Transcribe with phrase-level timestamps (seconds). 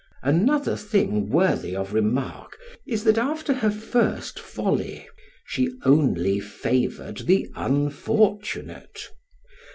[0.23, 2.57] Another thing worthy of remark
[2.87, 5.07] is, that after her first folly,
[5.45, 9.09] she only favored the unfortunate.